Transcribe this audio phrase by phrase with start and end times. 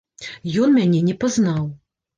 [0.63, 1.73] Ён мяне не пазнаў.